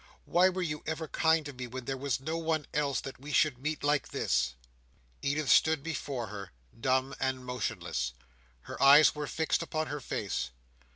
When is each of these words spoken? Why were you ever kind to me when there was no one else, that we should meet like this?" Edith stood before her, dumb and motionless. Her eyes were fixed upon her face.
Why 0.25 0.49
were 0.49 0.63
you 0.63 0.81
ever 0.87 1.07
kind 1.07 1.45
to 1.45 1.53
me 1.53 1.67
when 1.67 1.85
there 1.85 1.95
was 1.95 2.19
no 2.19 2.35
one 2.35 2.65
else, 2.73 3.01
that 3.01 3.19
we 3.19 3.31
should 3.31 3.59
meet 3.61 3.83
like 3.83 4.07
this?" 4.07 4.55
Edith 5.21 5.51
stood 5.51 5.83
before 5.83 6.25
her, 6.25 6.53
dumb 6.79 7.13
and 7.19 7.45
motionless. 7.45 8.13
Her 8.61 8.81
eyes 8.81 9.13
were 9.13 9.27
fixed 9.27 9.61
upon 9.61 9.85
her 9.93 10.01
face. 10.01 10.49